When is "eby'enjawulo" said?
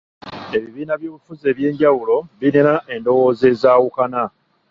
1.51-2.15